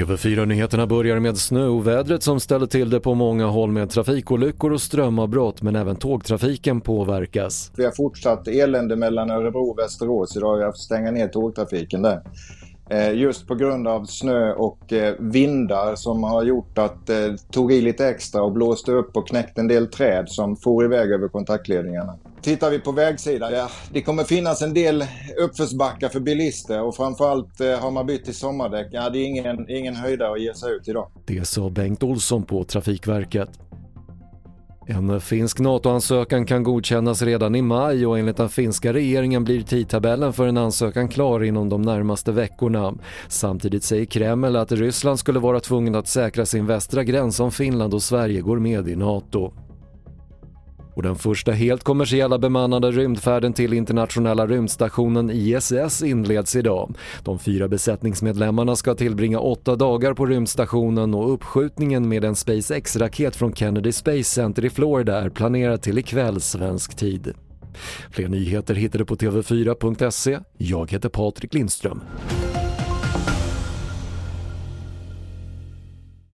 TV4-nyheterna 0.00 0.86
börjar 0.86 1.20
med 1.20 1.38
snöovädret 1.38 2.22
som 2.22 2.40
ställer 2.40 2.66
till 2.66 2.90
det 2.90 3.00
på 3.00 3.14
många 3.14 3.46
håll 3.46 3.70
med 3.70 3.90
trafikolyckor 3.90 4.72
och 4.72 4.80
strömavbrott 4.80 5.62
men 5.62 5.76
även 5.76 5.96
tågtrafiken 5.96 6.80
påverkas. 6.80 7.72
Vi 7.76 7.84
har 7.84 7.92
fortsatt 7.92 8.48
elände 8.48 8.96
mellan 8.96 9.30
Örebro 9.30 9.70
och 9.70 9.78
Västerås 9.78 10.36
idag. 10.36 10.56
Vi 10.56 10.64
har 10.64 10.72
stänga 10.72 11.10
ner 11.10 11.28
tågtrafiken 11.28 12.02
där. 12.02 12.22
Eh, 12.90 13.12
just 13.12 13.46
på 13.46 13.54
grund 13.54 13.88
av 13.88 14.04
snö 14.04 14.52
och 14.52 14.92
eh, 14.92 15.14
vindar 15.18 15.94
som 15.96 16.24
har 16.24 16.44
gjort 16.44 16.78
att 16.78 17.06
det 17.06 17.36
tog 17.50 17.72
i 17.72 17.80
lite 17.80 18.08
extra 18.08 18.42
och 18.42 18.52
blåste 18.52 18.92
upp 18.92 19.16
och 19.16 19.28
knäckte 19.28 19.60
en 19.60 19.68
del 19.68 19.86
träd 19.86 20.28
som 20.28 20.56
for 20.56 20.84
iväg 20.84 21.10
över 21.10 21.28
kontaktledningarna. 21.28 22.18
Tittar 22.42 22.70
vi 22.70 22.78
på 22.78 22.92
vägsidan, 22.92 23.52
ja, 23.52 23.70
det 23.92 24.02
kommer 24.02 24.24
finnas 24.24 24.62
en 24.62 24.74
del 24.74 25.04
uppförsbackar 25.38 26.08
för 26.08 26.20
bilister 26.20 26.82
och 26.82 26.96
framförallt 26.96 27.60
eh, 27.60 27.78
har 27.78 27.90
man 27.90 28.06
bytt 28.06 28.24
till 28.24 28.34
sommardäck. 28.34 28.88
Ja, 28.90 29.10
det 29.10 29.18
är 29.18 29.24
ingen, 29.24 29.70
ingen 29.70 29.94
höjdare 29.94 30.32
att 30.32 30.40
ge 30.40 30.54
sig 30.54 30.72
ut 30.72 30.88
idag. 30.88 31.10
Det 31.26 31.44
sa 31.44 31.70
Bengt 31.70 32.02
Olsson 32.02 32.42
på 32.42 32.64
Trafikverket. 32.64 33.48
En 34.86 35.20
finsk 35.20 35.58
NATO-ansökan 35.58 36.46
kan 36.46 36.62
godkännas 36.62 37.22
redan 37.22 37.54
i 37.54 37.62
maj 37.62 38.06
och 38.06 38.18
enligt 38.18 38.36
den 38.36 38.48
finska 38.48 38.92
regeringen 38.92 39.44
blir 39.44 39.62
tidtabellen 39.62 40.32
för 40.32 40.46
en 40.46 40.56
ansökan 40.56 41.08
klar 41.08 41.44
inom 41.44 41.68
de 41.68 41.82
närmaste 41.82 42.32
veckorna. 42.32 42.94
Samtidigt 43.28 43.84
säger 43.84 44.04
Kreml 44.04 44.56
att 44.56 44.72
Ryssland 44.72 45.18
skulle 45.18 45.38
vara 45.38 45.60
tvungen 45.60 45.94
att 45.94 46.08
säkra 46.08 46.46
sin 46.46 46.66
västra 46.66 47.04
gräns 47.04 47.40
om 47.40 47.50
Finland 47.50 47.94
och 47.94 48.02
Sverige 48.02 48.40
går 48.40 48.58
med 48.58 48.88
i 48.88 48.96
NATO. 48.96 49.52
Och 50.94 51.02
den 51.02 51.16
första 51.16 51.52
helt 51.52 51.84
kommersiella 51.84 52.38
bemannade 52.38 52.90
rymdfärden 52.90 53.52
till 53.52 53.72
internationella 53.72 54.46
rymdstationen 54.46 55.30
ISS 55.30 56.02
inleds 56.02 56.56
idag. 56.56 56.94
De 57.24 57.38
fyra 57.38 57.68
besättningsmedlemmarna 57.68 58.76
ska 58.76 58.94
tillbringa 58.94 59.40
åtta 59.40 59.76
dagar 59.76 60.14
på 60.14 60.26
rymdstationen 60.26 61.14
och 61.14 61.32
uppskjutningen 61.32 62.08
med 62.08 62.24
en 62.24 62.34
SpaceX-raket 62.34 63.36
från 63.36 63.54
Kennedy 63.54 63.92
Space 63.92 64.24
Center 64.24 64.64
i 64.64 64.70
Florida 64.70 65.20
är 65.20 65.30
planerad 65.30 65.82
till 65.82 65.98
ikväll 65.98 66.40
svensk 66.40 66.96
tid. 66.96 67.34
Fler 68.10 68.28
nyheter 68.28 68.74
hittar 68.74 68.98
du 68.98 69.04
på 69.04 69.16
TV4.se. 69.16 70.38
Jag 70.58 70.90
heter 70.90 71.08
Patrik 71.08 71.54
Lindström. 71.54 72.00